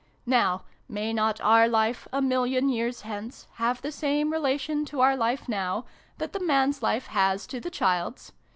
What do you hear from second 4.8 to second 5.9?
to our life now,